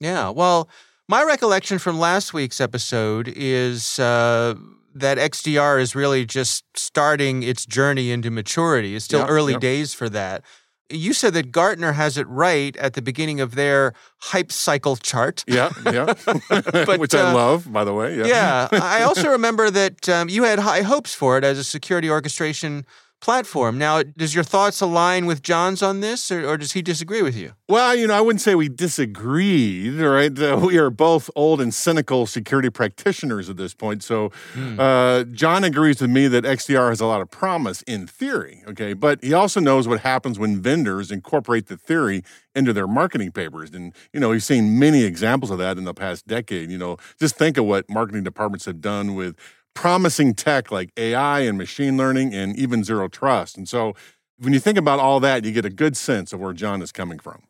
Yeah, 0.00 0.28
well, 0.28 0.68
my 1.08 1.22
recollection 1.22 1.78
from 1.78 1.98
last 1.98 2.34
week's 2.34 2.60
episode 2.60 3.32
is 3.34 3.98
uh, 3.98 4.54
that 5.00 5.18
XDR 5.18 5.80
is 5.80 5.94
really 5.94 6.24
just 6.24 6.64
starting 6.74 7.42
its 7.42 7.66
journey 7.66 8.10
into 8.10 8.30
maturity. 8.30 8.94
It's 8.96 9.04
still 9.04 9.20
yep, 9.20 9.30
early 9.30 9.52
yep. 9.52 9.60
days 9.60 9.94
for 9.94 10.08
that. 10.10 10.42
You 10.90 11.12
said 11.12 11.34
that 11.34 11.52
Gartner 11.52 11.92
has 11.92 12.16
it 12.16 12.26
right 12.28 12.74
at 12.78 12.94
the 12.94 13.02
beginning 13.02 13.40
of 13.40 13.54
their 13.54 13.92
hype 14.18 14.50
cycle 14.50 14.96
chart. 14.96 15.44
Yeah, 15.46 15.70
yeah. 15.84 16.14
but, 16.48 16.98
Which 16.98 17.14
I 17.14 17.30
uh, 17.30 17.34
love, 17.34 17.70
by 17.70 17.84
the 17.84 17.92
way. 17.92 18.16
Yeah. 18.16 18.26
yeah. 18.26 18.68
I 18.72 19.02
also 19.02 19.28
remember 19.32 19.70
that 19.70 20.08
um, 20.08 20.28
you 20.30 20.44
had 20.44 20.58
high 20.58 20.82
hopes 20.82 21.14
for 21.14 21.36
it 21.36 21.44
as 21.44 21.58
a 21.58 21.64
security 21.64 22.08
orchestration 22.08 22.86
platform. 23.20 23.78
Now, 23.78 24.02
does 24.02 24.34
your 24.34 24.44
thoughts 24.44 24.80
align 24.80 25.26
with 25.26 25.42
John's 25.42 25.82
on 25.82 26.00
this, 26.00 26.30
or, 26.30 26.48
or 26.48 26.56
does 26.56 26.72
he 26.72 26.82
disagree 26.82 27.22
with 27.22 27.36
you? 27.36 27.52
Well, 27.68 27.94
you 27.94 28.06
know, 28.06 28.14
I 28.14 28.20
wouldn't 28.20 28.40
say 28.40 28.54
we 28.54 28.68
disagreed, 28.68 29.94
right? 29.94 30.36
We 30.68 30.76
are 30.78 30.90
both 30.90 31.30
old 31.34 31.60
and 31.60 31.72
cynical 31.72 32.26
security 32.26 32.70
practitioners 32.70 33.48
at 33.48 33.56
this 33.56 33.74
point. 33.74 34.02
So, 34.02 34.30
hmm. 34.52 34.78
uh, 34.78 35.24
John 35.24 35.64
agrees 35.64 36.00
with 36.00 36.10
me 36.10 36.28
that 36.28 36.44
XDR 36.44 36.90
has 36.90 37.00
a 37.00 37.06
lot 37.06 37.20
of 37.20 37.30
promise 37.30 37.82
in 37.82 38.06
theory, 38.06 38.62
okay? 38.68 38.92
But 38.92 39.22
he 39.22 39.32
also 39.32 39.60
knows 39.60 39.88
what 39.88 40.00
happens 40.00 40.38
when 40.38 40.60
vendors 40.60 41.10
incorporate 41.10 41.66
the 41.66 41.76
theory 41.76 42.22
into 42.54 42.72
their 42.72 42.86
marketing 42.86 43.32
papers. 43.32 43.70
And, 43.72 43.94
you 44.12 44.20
know, 44.20 44.32
he's 44.32 44.44
seen 44.44 44.78
many 44.78 45.04
examples 45.04 45.50
of 45.50 45.58
that 45.58 45.78
in 45.78 45.84
the 45.84 45.94
past 45.94 46.26
decade. 46.26 46.70
You 46.70 46.78
know, 46.78 46.96
just 47.18 47.36
think 47.36 47.56
of 47.56 47.64
what 47.64 47.88
marketing 47.88 48.24
departments 48.24 48.66
have 48.66 48.80
done 48.80 49.14
with 49.14 49.36
promising 49.78 50.34
tech 50.34 50.72
like 50.72 50.90
AI 50.96 51.42
and 51.42 51.56
machine 51.56 51.96
learning 51.96 52.34
and 52.34 52.58
even 52.58 52.82
zero 52.82 53.06
trust. 53.06 53.56
And 53.56 53.68
so 53.68 53.94
when 54.36 54.52
you 54.52 54.58
think 54.58 54.76
about 54.76 54.98
all 54.98 55.20
that, 55.20 55.44
you 55.44 55.52
get 55.52 55.64
a 55.64 55.70
good 55.70 55.96
sense 55.96 56.32
of 56.32 56.40
where 56.40 56.52
John 56.52 56.82
is 56.82 56.90
coming 56.90 57.20
from. 57.20 57.44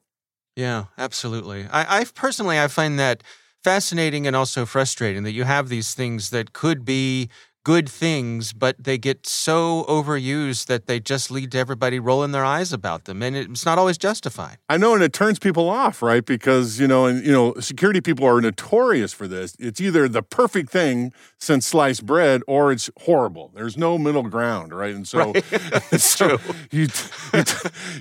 Yeah, 0.55 0.85
absolutely. 0.99 1.67
I, 1.71 2.01
I 2.01 2.05
personally 2.05 2.61
I 2.61 2.69
find 2.69 2.99
that 2.99 3.23
fascinating 3.65 4.27
and 4.27 4.37
also 4.37 4.67
frustrating 4.67 5.23
that 5.23 5.33
you 5.33 5.45
have 5.45 5.71
these 5.71 5.95
things 5.95 6.29
that 6.29 6.53
could 6.53 6.85
be 6.85 7.31
good 7.69 7.87
things, 7.87 8.55
but 8.55 8.83
they 8.83 8.97
get 8.97 9.27
so 9.27 9.85
overused 9.91 10.69
that 10.69 10.87
they 10.87 10.99
just 10.99 11.31
lead 11.31 11.53
to 11.53 11.59
everybody 11.59 11.99
rolling 11.99 12.33
their 12.33 12.43
eyes 12.43 12.73
about 12.73 13.05
them, 13.05 13.23
and 13.23 13.37
it's 13.37 13.67
not 13.67 13.77
always 13.77 13.99
justified. 13.99 14.57
I 14.71 14.79
know, 14.79 14.95
and 14.95 15.03
it 15.03 15.13
turns 15.13 15.39
people 15.39 15.69
off, 15.69 16.01
right? 16.01 16.25
Because 16.25 16.81
you 16.81 16.89
know, 16.89 17.05
and 17.05 17.23
you 17.23 17.31
know, 17.31 17.53
security 17.61 18.01
people 18.01 18.25
are 18.27 18.41
notorious 18.41 19.13
for 19.13 19.29
this. 19.29 19.55
It's 19.59 19.83
either 19.83 20.09
the 20.09 20.23
perfect 20.23 20.71
thing 20.71 21.13
since 21.37 21.67
sliced 21.67 22.07
bread, 22.07 22.41
or 22.47 22.73
it's 22.73 22.89
horrible. 23.03 23.51
There's 23.55 23.77
no 23.77 23.99
middle 23.99 24.23
ground, 24.23 24.73
right? 24.73 24.95
And 24.95 25.07
so, 25.07 25.33
right. 25.33 25.45
it's 25.93 26.05
so 26.17 26.39
true. 26.39 26.55
You, 26.71 26.89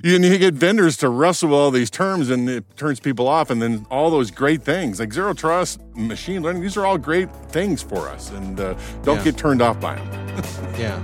you, 0.02 0.18
you 0.18 0.38
get 0.38 0.54
vendors 0.54 0.96
to 0.98 1.10
wrestle 1.10 1.50
with 1.50 1.58
all 1.58 1.70
these 1.70 1.90
terms, 1.90 2.30
and 2.30 2.48
it 2.48 2.64
turns 2.78 3.00
people 3.00 3.28
off. 3.28 3.50
And 3.50 3.60
then 3.60 3.86
all 3.90 4.10
those 4.10 4.30
great 4.30 4.62
things 4.62 4.98
like 4.98 5.12
zero 5.12 5.34
trust, 5.34 5.78
machine 5.94 6.40
learning, 6.40 6.62
these 6.62 6.78
are 6.78 6.86
all 6.86 6.96
great 6.96 7.30
things 7.50 7.82
for 7.82 8.08
us, 8.08 8.30
and 8.30 8.58
uh, 8.58 8.74
don't 9.02 9.18
yeah. 9.18 9.24
get 9.24 9.36
turned 9.36 9.57
turned 9.58 9.62
off 9.62 9.80
by 9.80 9.96
them. 9.96 10.74
yeah. 10.78 11.02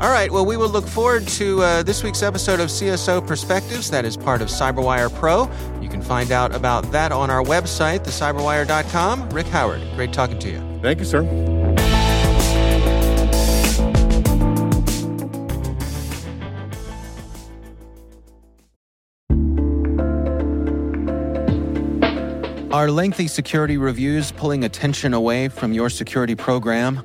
All 0.00 0.10
right. 0.10 0.30
Well, 0.30 0.44
we 0.44 0.56
will 0.56 0.68
look 0.68 0.86
forward 0.86 1.26
to 1.28 1.62
uh, 1.62 1.82
this 1.84 2.02
week's 2.02 2.22
episode 2.22 2.58
of 2.58 2.68
CSO 2.68 3.24
Perspectives. 3.26 3.90
That 3.90 4.04
is 4.04 4.16
part 4.16 4.42
of 4.42 4.48
CyberWire 4.48 5.14
Pro. 5.14 5.48
You 5.80 5.88
can 5.88 6.02
find 6.02 6.32
out 6.32 6.54
about 6.54 6.90
that 6.90 7.12
on 7.12 7.30
our 7.30 7.42
website, 7.42 8.00
thecyberwire.com. 8.00 9.30
Rick 9.30 9.46
Howard, 9.46 9.82
great 9.94 10.12
talking 10.12 10.38
to 10.40 10.50
you. 10.50 10.58
Thank 10.82 10.98
you, 10.98 11.04
sir. 11.04 11.22
Are 22.72 22.90
lengthy 22.90 23.28
security 23.28 23.76
reviews 23.76 24.32
pulling 24.32 24.64
attention 24.64 25.14
away 25.14 25.46
from 25.46 25.72
your 25.72 25.88
security 25.88 26.34
program? 26.34 27.04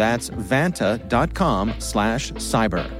That's 0.00 0.30
vanta.com 0.30 1.74
slash 1.78 2.32
cyber. 2.32 2.90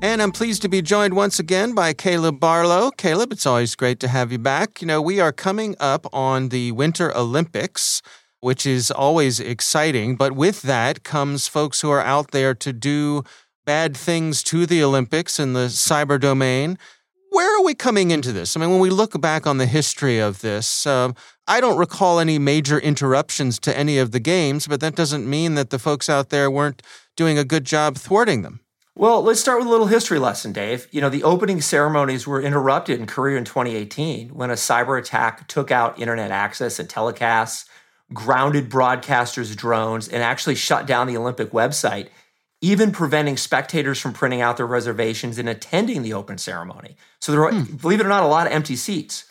And 0.00 0.22
I'm 0.22 0.30
pleased 0.30 0.62
to 0.62 0.68
be 0.68 0.80
joined 0.80 1.16
once 1.16 1.40
again 1.40 1.74
by 1.74 1.94
Caleb 1.94 2.38
Barlow. 2.38 2.92
Caleb, 2.92 3.32
it's 3.32 3.44
always 3.44 3.74
great 3.74 3.98
to 3.98 4.06
have 4.06 4.30
you 4.30 4.38
back. 4.38 4.80
You 4.80 4.86
know, 4.86 5.02
we 5.02 5.18
are 5.18 5.32
coming 5.32 5.74
up 5.80 6.06
on 6.12 6.50
the 6.50 6.70
Winter 6.70 7.12
Olympics 7.16 8.02
which 8.40 8.66
is 8.66 8.90
always 8.90 9.40
exciting. 9.40 10.16
But 10.16 10.32
with 10.32 10.62
that 10.62 11.02
comes 11.02 11.48
folks 11.48 11.80
who 11.80 11.90
are 11.90 12.00
out 12.00 12.30
there 12.30 12.54
to 12.54 12.72
do 12.72 13.24
bad 13.64 13.96
things 13.96 14.42
to 14.44 14.66
the 14.66 14.82
Olympics 14.82 15.38
in 15.38 15.52
the 15.52 15.66
cyber 15.66 16.20
domain. 16.20 16.78
Where 17.30 17.58
are 17.58 17.64
we 17.64 17.74
coming 17.74 18.12
into 18.12 18.32
this? 18.32 18.56
I 18.56 18.60
mean, 18.60 18.70
when 18.70 18.80
we 18.80 18.88
look 18.88 19.20
back 19.20 19.46
on 19.46 19.58
the 19.58 19.66
history 19.66 20.18
of 20.18 20.40
this, 20.40 20.86
uh, 20.86 21.12
I 21.46 21.60
don't 21.60 21.76
recall 21.76 22.18
any 22.18 22.38
major 22.38 22.78
interruptions 22.78 23.58
to 23.60 23.76
any 23.76 23.98
of 23.98 24.12
the 24.12 24.20
games, 24.20 24.66
but 24.66 24.80
that 24.80 24.94
doesn't 24.94 25.28
mean 25.28 25.54
that 25.56 25.70
the 25.70 25.78
folks 25.78 26.08
out 26.08 26.30
there 26.30 26.50
weren't 26.50 26.82
doing 27.16 27.38
a 27.38 27.44
good 27.44 27.64
job 27.64 27.96
thwarting 27.96 28.42
them. 28.42 28.60
Well, 28.94 29.22
let's 29.22 29.40
start 29.40 29.58
with 29.58 29.66
a 29.66 29.70
little 29.70 29.88
history 29.88 30.18
lesson, 30.18 30.52
Dave. 30.52 30.88
You 30.90 31.02
know, 31.02 31.10
the 31.10 31.22
opening 31.22 31.60
ceremonies 31.60 32.26
were 32.26 32.40
interrupted 32.40 32.98
in 32.98 33.06
Korea 33.06 33.36
in 33.36 33.44
2018 33.44 34.30
when 34.30 34.50
a 34.50 34.54
cyber 34.54 34.98
attack 34.98 35.46
took 35.48 35.70
out 35.70 36.00
internet 36.00 36.30
access 36.30 36.78
and 36.78 36.88
telecasts 36.88 37.66
grounded 38.12 38.70
broadcasters' 38.70 39.56
drones, 39.56 40.08
and 40.08 40.22
actually 40.22 40.54
shut 40.54 40.86
down 40.86 41.06
the 41.06 41.16
Olympic 41.16 41.50
website, 41.50 42.08
even 42.60 42.92
preventing 42.92 43.36
spectators 43.36 44.00
from 44.00 44.12
printing 44.12 44.40
out 44.40 44.56
their 44.56 44.66
reservations 44.66 45.38
and 45.38 45.48
attending 45.48 46.02
the 46.02 46.12
open 46.12 46.38
ceremony. 46.38 46.96
So 47.20 47.32
there 47.32 47.40
were, 47.40 47.52
hmm. 47.52 47.76
believe 47.76 48.00
it 48.00 48.06
or 48.06 48.08
not, 48.08 48.22
a 48.22 48.28
lot 48.28 48.46
of 48.46 48.52
empty 48.52 48.76
seats. 48.76 49.24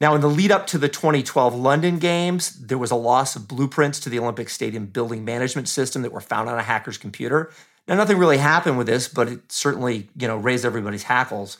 Now, 0.00 0.16
in 0.16 0.20
the 0.20 0.28
lead 0.28 0.50
up 0.50 0.66
to 0.68 0.78
the 0.78 0.88
2012 0.88 1.54
London 1.54 2.00
Games, 2.00 2.50
there 2.66 2.78
was 2.78 2.90
a 2.90 2.96
loss 2.96 3.36
of 3.36 3.46
blueprints 3.46 4.00
to 4.00 4.10
the 4.10 4.18
Olympic 4.18 4.48
Stadium 4.48 4.86
building 4.86 5.24
management 5.24 5.68
system 5.68 6.02
that 6.02 6.10
were 6.10 6.20
found 6.20 6.48
on 6.48 6.58
a 6.58 6.62
hacker's 6.62 6.98
computer. 6.98 7.52
Now, 7.86 7.94
nothing 7.94 8.18
really 8.18 8.38
happened 8.38 8.78
with 8.78 8.88
this, 8.88 9.06
but 9.06 9.28
it 9.28 9.52
certainly, 9.52 10.08
you 10.16 10.26
know, 10.26 10.36
raised 10.36 10.64
everybody's 10.64 11.04
hackles. 11.04 11.56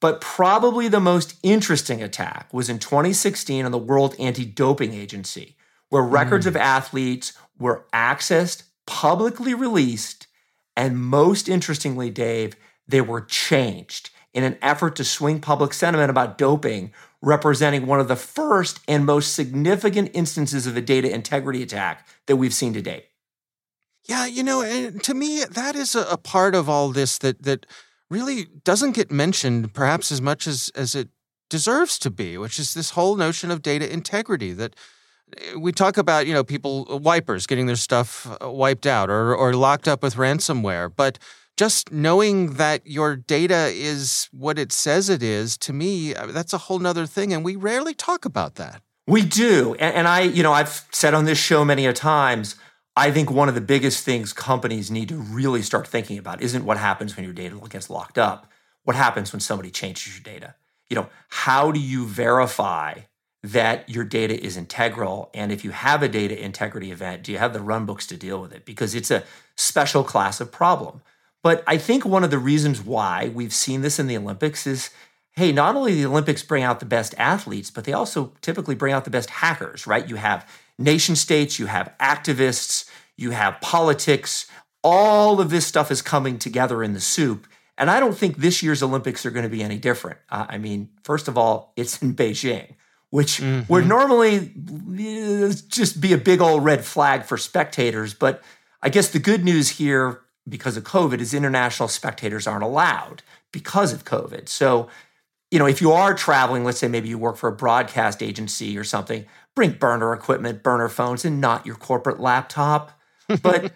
But 0.00 0.20
probably 0.20 0.88
the 0.88 0.98
most 0.98 1.36
interesting 1.42 2.02
attack 2.02 2.52
was 2.52 2.68
in 2.68 2.80
2016 2.80 3.64
on 3.64 3.70
the 3.70 3.78
World 3.78 4.14
Anti-Doping 4.18 4.92
Agency, 4.92 5.56
where 5.94 6.02
records 6.02 6.44
mm. 6.44 6.48
of 6.48 6.56
athletes 6.56 7.34
were 7.56 7.86
accessed, 7.94 8.64
publicly 8.84 9.54
released, 9.54 10.26
and 10.74 10.98
most 10.98 11.48
interestingly, 11.48 12.10
Dave, 12.10 12.56
they 12.88 13.00
were 13.00 13.20
changed 13.20 14.10
in 14.32 14.42
an 14.42 14.58
effort 14.60 14.96
to 14.96 15.04
swing 15.04 15.40
public 15.40 15.72
sentiment 15.72 16.10
about 16.10 16.36
doping, 16.36 16.92
representing 17.22 17.86
one 17.86 18.00
of 18.00 18.08
the 18.08 18.16
first 18.16 18.80
and 18.88 19.06
most 19.06 19.34
significant 19.34 20.10
instances 20.14 20.66
of 20.66 20.76
a 20.76 20.80
data 20.80 21.08
integrity 21.14 21.62
attack 21.62 22.08
that 22.26 22.34
we've 22.34 22.52
seen 22.52 22.72
to 22.72 22.82
date. 22.82 23.06
Yeah, 24.08 24.26
you 24.26 24.42
know, 24.42 24.62
and 24.62 25.00
to 25.04 25.14
me, 25.14 25.44
that 25.44 25.76
is 25.76 25.94
a, 25.94 26.16
part 26.16 26.56
of 26.56 26.68
all 26.68 26.88
this 26.88 27.18
that 27.18 27.44
that 27.44 27.66
really 28.10 28.48
doesn't 28.64 28.96
get 28.96 29.12
mentioned, 29.12 29.72
perhaps 29.72 30.10
as 30.10 30.20
much 30.20 30.48
as 30.48 30.72
as 30.74 30.96
it 30.96 31.10
deserves 31.48 32.00
to 32.00 32.10
be, 32.10 32.36
which 32.36 32.58
is 32.58 32.74
this 32.74 32.90
whole 32.90 33.14
notion 33.14 33.52
of 33.52 33.62
data 33.62 33.90
integrity 33.90 34.52
that 34.54 34.74
we 35.56 35.72
talk 35.72 35.96
about 35.96 36.26
you 36.26 36.34
know 36.34 36.44
people 36.44 36.86
uh, 36.90 36.96
wipers 36.96 37.46
getting 37.46 37.66
their 37.66 37.76
stuff 37.76 38.26
uh, 38.42 38.50
wiped 38.50 38.86
out 38.86 39.10
or 39.10 39.34
or 39.34 39.54
locked 39.54 39.88
up 39.88 40.02
with 40.02 40.14
ransomware, 40.16 40.90
but 40.94 41.18
just 41.56 41.92
knowing 41.92 42.54
that 42.54 42.84
your 42.86 43.14
data 43.14 43.70
is 43.72 44.28
what 44.32 44.58
it 44.58 44.72
says 44.72 45.08
it 45.08 45.22
is 45.22 45.56
to 45.58 45.72
me 45.72 46.14
uh, 46.14 46.26
that's 46.26 46.52
a 46.52 46.58
whole 46.58 46.78
nother 46.78 47.06
thing 47.06 47.32
and 47.32 47.44
we 47.44 47.56
rarely 47.56 47.94
talk 47.94 48.24
about 48.24 48.56
that. 48.56 48.82
We 49.06 49.22
do 49.22 49.74
and, 49.74 49.94
and, 49.94 50.08
i 50.08 50.20
you 50.20 50.42
know 50.42 50.52
i've 50.52 50.86
said 50.90 51.14
on 51.14 51.24
this 51.26 51.38
show 51.38 51.64
many 51.64 51.86
a 51.86 51.92
times 51.92 52.56
i 52.96 53.10
think 53.10 53.30
one 53.30 53.48
of 53.48 53.54
the 53.54 53.60
biggest 53.60 54.04
things 54.04 54.32
companies 54.32 54.90
need 54.90 55.08
to 55.10 55.16
really 55.16 55.62
start 55.62 55.86
thinking 55.86 56.18
about 56.18 56.40
isn't 56.40 56.64
what 56.64 56.78
happens 56.78 57.14
when 57.14 57.24
your 57.24 57.34
data 57.34 57.58
gets 57.68 57.90
locked 57.90 58.18
up. 58.18 58.50
What 58.84 58.96
happens 58.96 59.32
when 59.32 59.40
somebody 59.40 59.70
changes 59.70 60.14
your 60.14 60.22
data? 60.22 60.54
You 60.88 60.96
know 60.96 61.08
how 61.28 61.70
do 61.70 61.80
you 61.80 62.06
verify 62.06 63.00
that 63.44 63.86
your 63.90 64.04
data 64.04 64.42
is 64.42 64.56
integral. 64.56 65.30
And 65.34 65.52
if 65.52 65.64
you 65.64 65.70
have 65.70 66.02
a 66.02 66.08
data 66.08 66.42
integrity 66.42 66.90
event, 66.90 67.22
do 67.22 67.30
you 67.30 67.36
have 67.36 67.52
the 67.52 67.58
runbooks 67.58 68.08
to 68.08 68.16
deal 68.16 68.40
with 68.40 68.52
it? 68.52 68.64
Because 68.64 68.94
it's 68.94 69.10
a 69.10 69.22
special 69.54 70.02
class 70.02 70.40
of 70.40 70.50
problem. 70.50 71.02
But 71.42 71.62
I 71.66 71.76
think 71.76 72.06
one 72.06 72.24
of 72.24 72.30
the 72.30 72.38
reasons 72.38 72.80
why 72.80 73.30
we've 73.34 73.52
seen 73.52 73.82
this 73.82 73.98
in 73.98 74.06
the 74.06 74.16
Olympics 74.16 74.66
is 74.66 74.90
hey, 75.36 75.50
not 75.50 75.74
only 75.74 75.94
the 75.94 76.06
Olympics 76.06 76.44
bring 76.44 76.62
out 76.62 76.78
the 76.78 76.86
best 76.86 77.12
athletes, 77.18 77.68
but 77.68 77.82
they 77.82 77.92
also 77.92 78.32
typically 78.40 78.76
bring 78.76 78.92
out 78.92 79.04
the 79.04 79.10
best 79.10 79.30
hackers, 79.30 79.84
right? 79.84 80.08
You 80.08 80.14
have 80.14 80.48
nation 80.78 81.16
states, 81.16 81.58
you 81.58 81.66
have 81.66 81.92
activists, 82.00 82.88
you 83.16 83.32
have 83.32 83.60
politics. 83.60 84.46
All 84.84 85.40
of 85.40 85.50
this 85.50 85.66
stuff 85.66 85.90
is 85.90 86.02
coming 86.02 86.38
together 86.38 86.84
in 86.84 86.92
the 86.92 87.00
soup. 87.00 87.48
And 87.76 87.90
I 87.90 87.98
don't 87.98 88.16
think 88.16 88.36
this 88.36 88.62
year's 88.62 88.80
Olympics 88.80 89.26
are 89.26 89.32
going 89.32 89.42
to 89.42 89.48
be 89.48 89.62
any 89.62 89.76
different. 89.76 90.18
Uh, 90.30 90.46
I 90.48 90.58
mean, 90.58 90.90
first 91.02 91.26
of 91.26 91.36
all, 91.36 91.72
it's 91.74 92.00
in 92.00 92.14
Beijing, 92.14 92.76
which 93.14 93.38
mm-hmm. 93.38 93.72
would 93.72 93.86
normally 93.86 94.38
uh, 94.38 95.54
just 95.68 96.00
be 96.00 96.12
a 96.12 96.18
big 96.18 96.40
old 96.40 96.64
red 96.64 96.84
flag 96.84 97.22
for 97.22 97.38
spectators. 97.38 98.12
But 98.12 98.42
I 98.82 98.88
guess 98.88 99.10
the 99.10 99.20
good 99.20 99.44
news 99.44 99.68
here, 99.68 100.22
because 100.48 100.76
of 100.76 100.82
COVID, 100.82 101.20
is 101.20 101.32
international 101.32 101.88
spectators 101.88 102.48
aren't 102.48 102.64
allowed 102.64 103.22
because 103.52 103.92
of 103.92 104.04
COVID. 104.04 104.48
So, 104.48 104.88
you 105.52 105.60
know, 105.60 105.66
if 105.66 105.80
you 105.80 105.92
are 105.92 106.12
traveling, 106.12 106.64
let's 106.64 106.78
say 106.78 106.88
maybe 106.88 107.08
you 107.08 107.16
work 107.16 107.36
for 107.36 107.48
a 107.48 107.54
broadcast 107.54 108.20
agency 108.20 108.76
or 108.76 108.82
something, 108.82 109.26
bring 109.54 109.74
burner 109.74 110.12
equipment, 110.12 110.64
burner 110.64 110.88
phones, 110.88 111.24
and 111.24 111.40
not 111.40 111.64
your 111.64 111.76
corporate 111.76 112.18
laptop. 112.18 112.98
But 113.42 113.72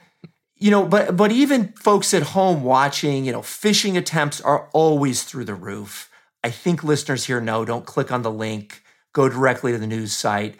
you 0.57 0.72
know, 0.72 0.85
but 0.85 1.16
but 1.16 1.31
even 1.31 1.74
folks 1.74 2.12
at 2.12 2.24
home 2.24 2.64
watching, 2.64 3.24
you 3.24 3.31
know, 3.31 3.42
phishing 3.42 3.96
attempts 3.96 4.40
are 4.40 4.68
always 4.72 5.22
through 5.22 5.44
the 5.44 5.55
roof. 5.55 6.11
I 6.42 6.51
think 6.51 6.83
listeners 6.83 7.27
here 7.27 7.40
know 7.40 7.64
don't 7.64 7.87
click 7.87 8.11
on 8.11 8.22
the 8.22 8.33
link, 8.33 8.83
go 9.18 9.28
directly 9.28 9.72
to 9.72 9.78
the 9.78 9.87
news 9.87 10.12
site. 10.12 10.54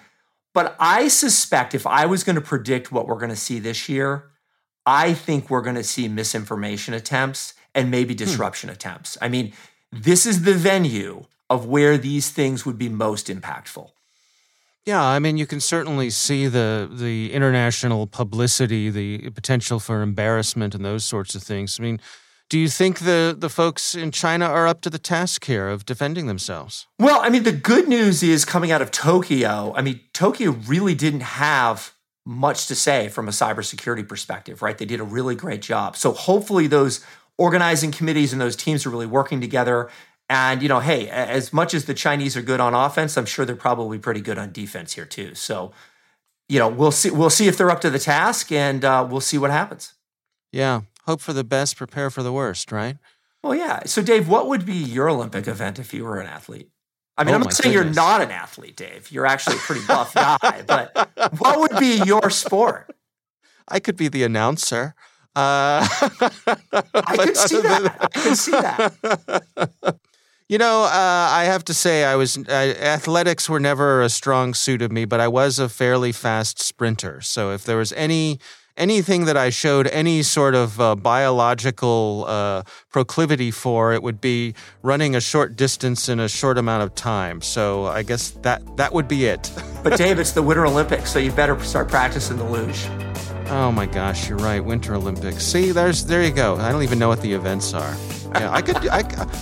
But 0.53 0.75
I 0.81 1.07
suspect 1.07 1.75
if 1.75 1.87
I 1.87 2.07
was 2.07 2.25
going 2.25 2.35
to 2.35 2.43
predict 2.43 2.91
what 2.91 3.07
we're 3.07 3.19
going 3.19 3.31
to 3.31 3.37
see 3.37 3.61
this 3.61 3.89
year, 3.89 4.31
I 4.85 5.15
think 5.15 5.49
we're 5.49 5.63
going 5.63 5.77
to 5.77 5.85
see 5.85 6.09
misinformation 6.09 6.93
attempts 6.93 7.55
and 7.73 7.89
maybe 7.89 8.15
hmm. 8.15 8.19
disruption 8.19 8.69
hmm. 8.69 8.75
attempts. 8.75 9.17
I 9.23 9.29
mean, 9.29 9.53
this 9.93 10.27
is 10.27 10.43
the 10.43 10.55
venue 10.55 11.27
of 11.49 11.67
where 11.67 11.97
these 11.97 12.31
things 12.31 12.67
would 12.67 12.79
be 12.79 12.89
most 12.89 13.29
impactful. 13.29 13.91
Yeah, 14.85 15.05
I 15.05 15.19
mean, 15.19 15.37
you 15.37 15.47
can 15.47 15.61
certainly 15.61 16.11
see 16.11 16.49
the 16.49 16.89
the 16.91 17.33
international 17.33 18.07
publicity, 18.07 18.91
the 18.91 19.31
potential 19.31 19.79
for 19.79 20.03
embarrassment, 20.03 20.75
and 20.75 20.85
those 20.85 21.05
sorts 21.05 21.35
of 21.35 21.43
things. 21.43 21.79
I 21.79 21.83
mean, 21.83 22.01
do 22.49 22.59
you 22.59 22.69
think 22.69 23.01
the 23.01 23.35
the 23.39 23.49
folks 23.49 23.95
in 23.95 24.11
China 24.11 24.47
are 24.47 24.67
up 24.67 24.81
to 24.83 24.91
the 24.91 24.99
task 24.99 25.45
here 25.45 25.69
of 25.69 25.85
defending 25.85 26.27
themselves? 26.27 26.87
Well, 26.99 27.21
I 27.21 27.29
mean, 27.29 27.43
the 27.43 27.53
good 27.53 27.89
news 27.89 28.23
is 28.23 28.45
coming 28.45 28.71
out 28.71 28.83
of 28.83 28.91
Tokyo. 28.91 29.73
I 29.77 29.83
mean, 29.83 30.01
Tokyo 30.13 30.53
really 30.67 30.95
didn't 30.95 31.21
have 31.21 31.95
much 32.25 32.67
to 32.67 32.75
say 32.75 33.09
from 33.09 33.29
a 33.29 33.31
cybersecurity 33.31 34.07
perspective, 34.07 34.61
right? 34.63 34.77
They 34.77 34.85
did 34.85 35.01
a 35.01 35.05
really 35.05 35.35
great 35.35 35.63
job. 35.63 35.97
So 35.97 36.13
hopefully, 36.13 36.67
those 36.67 37.05
organizing 37.37 37.93
committees 37.93 38.33
and 38.33 38.41
those 38.41 38.57
teams 38.57 38.85
are 38.85 38.91
really 38.91 39.07
working 39.07 39.41
together 39.41 39.89
and, 40.31 40.63
you 40.63 40.69
know, 40.69 40.81
hey, 40.81 41.09
as 41.09 41.53
much 41.53 41.73
as 41.73 41.87
the 41.87 41.95
Chinese 41.95 42.37
are 42.37 42.43
good 42.43 42.61
on 42.61 42.75
offense, 42.75 43.17
I'm 43.17 43.25
sure 43.25 43.47
they're 43.47 43.57
probably 43.57 43.99
pretty 43.99 44.21
good 44.21 44.37
on 44.37 44.53
defense 44.53 44.93
here 44.93 45.07
too. 45.07 45.35
So, 45.35 45.73
you 46.49 46.59
know, 46.59 46.69
we'll 46.69 46.91
see 46.91 47.11
we'll 47.11 47.31
see 47.31 47.49
if 47.49 47.57
they're 47.57 47.71
up 47.71 47.81
to 47.83 47.91
the 47.91 47.99
task 47.99 48.53
and 48.53 48.85
uh, 48.85 49.07
we'll 49.09 49.23
see 49.23 49.39
what 49.39 49.51
happens. 49.51 49.95
Yeah. 50.53 50.83
Hope 51.09 51.23
for 51.23 51.33
the 51.33 51.43
best, 51.43 51.79
prepare 51.79 52.11
for 52.11 52.23
the 52.23 52.35
worst, 52.35 52.71
right? 52.71 52.99
Well, 53.43 53.55
yeah. 53.55 53.85
So, 53.87 54.03
Dave, 54.03 54.29
what 54.29 54.47
would 54.47 54.67
be 54.67 54.75
your 54.75 55.09
Olympic 55.09 55.49
event 55.49 55.79
if 55.79 55.95
you 55.95 56.05
were 56.05 56.21
an 56.21 56.27
athlete? 56.27 56.69
I 57.17 57.25
mean, 57.25 57.33
oh, 57.33 57.37
I'm 57.37 57.45
not 57.45 57.55
saying 57.55 57.73
goodness. 57.73 57.97
you're 57.97 58.05
not 58.05 58.21
an 58.21 58.31
athlete, 58.31 58.77
Dave. 58.77 59.11
You're 59.11 59.25
actually 59.25 59.57
a 59.57 59.61
pretty 59.61 59.87
buff 59.87 60.13
guy, 60.13 60.65
but 60.67 61.09
what 61.39 61.61
would 61.61 61.81
be 61.81 62.03
your 62.05 62.29
sport? 62.29 62.95
I 63.69 63.81
could 63.81 63.97
be 63.97 64.09
the 64.09 64.23
announcer. 64.23 64.95
Uh, 65.35 65.89
I 65.91 67.17
could 67.17 67.39
see 67.39 67.63
that. 67.63 68.11
I 68.15 68.21
could 68.21 68.37
see 68.37 68.51
that. 68.51 69.97
You 70.51 70.59
know, 70.59 70.83
uh, 70.83 70.89
I 70.93 71.45
have 71.45 71.65
to 71.65 71.75
say, 71.75 72.05
I 72.05 72.17
was 72.17 72.37
uh, 72.37 72.53
athletics 72.53 73.49
were 73.49 73.61
never 73.61 74.03
a 74.03 74.11
strong 74.11 74.53
suit 74.53 74.83
of 74.83 74.93
me, 74.93 75.07
but 75.07 75.21
I 75.21 75.29
was 75.29 75.59
a 75.59 75.71
fairly 75.71 76.13
fast 76.13 76.61
sprinter. 76.61 77.23
So 77.23 77.51
if 77.53 77.65
there 77.65 77.79
was 77.79 77.95
any 77.95 78.41
anything 78.79 79.27
that 79.27 79.37
I 79.37 79.51
showed 79.51 79.87
any 79.89 80.23
sort 80.23 80.55
of 80.55 80.81
uh, 80.81 80.95
biological 80.95 82.25
uh, 82.27 82.63
proclivity 82.91 83.51
for, 83.51 83.93
it 83.93 84.03
would 84.03 84.21
be 84.21 84.55
running 84.83 85.15
a 85.15 85.21
short 85.21 85.57
distance 85.57 86.09
in 86.09 86.21
a 86.21 86.29
short 86.29 86.57
amount 86.57 86.85
of 86.85 86.95
time. 86.95 87.43
So 87.43 87.87
I 87.87 88.03
guess 88.03 88.31
that 88.43 88.77
that 88.77 88.93
would 88.93 89.09
be 89.09 89.27
it. 89.27 89.51
but 89.83 89.99
Dave, 89.99 90.19
it's 90.19 90.33
the 90.33 90.43
Winter 90.43 90.67
Olympics, 90.67 91.11
so 91.11 91.19
you 91.19 91.33
better 91.33 91.59
start 91.61 91.89
practicing 91.89 92.39
the 92.39 92.45
luge. 92.45 92.87
Oh 93.51 93.73
my 93.73 93.87
gosh, 93.87 94.29
you're 94.29 94.39
right. 94.39 94.63
Winter 94.63 94.95
Olympics. 94.95 95.43
See, 95.43 95.73
there's 95.73 96.05
there 96.05 96.23
you 96.23 96.31
go. 96.31 96.57
I 96.57 96.71
don't 96.71 96.83
even 96.83 96.99
know 96.99 97.09
what 97.09 97.23
the 97.23 97.33
events 97.33 97.73
are. 97.73 97.97
Yeah, 98.35 98.53
I 98.53 98.61
could 98.61 98.77
I, 98.89 98.99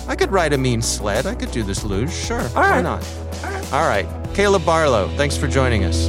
I 0.07 0.15
could 0.15 0.31
ride 0.31 0.53
a 0.53 0.59
mean 0.59 0.81
sled. 0.81 1.27
I 1.27 1.35
could 1.35 1.51
do 1.51 1.63
this 1.63 1.83
luge. 1.83 2.13
Sure. 2.13 2.41
All 2.41 2.63
right. 2.63 2.77
Why 2.77 2.83
not? 2.83 3.05
All 3.43 3.51
right. 3.51 3.73
All 3.73 3.89
right. 3.89 4.35
Caleb 4.35 4.65
Barlow, 4.65 5.09
thanks 5.17 5.37
for 5.37 5.49
joining 5.49 5.85
us. 5.85 6.09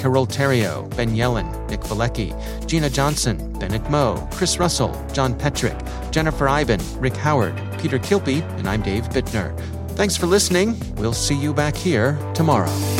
Carole 0.00 0.26
Theriault, 0.26 0.96
Ben 0.96 1.10
Yelin, 1.10 1.46
Nick 1.68 1.80
Veliky, 1.80 2.34
Gina 2.66 2.88
Johnson, 2.88 3.52
Bennett 3.58 3.88
Moe, 3.90 4.26
Chris 4.32 4.58
Russell, 4.58 4.92
John 5.12 5.34
Petrik, 5.34 5.78
Jennifer 6.10 6.48
Eiben, 6.48 6.80
Rick 6.98 7.16
Howard, 7.16 7.54
Peter 7.78 7.98
Kilpe, 7.98 8.42
and 8.58 8.68
I'm 8.68 8.82
Dave 8.82 9.04
Bittner. 9.10 9.56
Thanks 9.90 10.16
for 10.16 10.26
listening. 10.26 10.80
We'll 10.96 11.12
see 11.12 11.36
you 11.36 11.52
back 11.52 11.76
here 11.76 12.18
tomorrow. 12.34 12.99